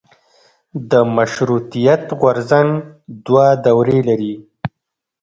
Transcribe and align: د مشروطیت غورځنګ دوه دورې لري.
د 0.89 0.91
مشروطیت 1.15 2.03
غورځنګ 2.19 2.69
دوه 3.25 3.47
دورې 3.65 3.99
لري. 4.09 4.35